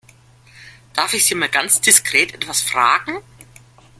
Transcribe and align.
Darf 0.95 1.13
ich 1.13 1.23
Sie 1.25 1.35
mal 1.35 1.47
ganz 1.47 1.79
diskret 1.79 2.33
etwas 2.33 2.61
fragen? 2.63 3.21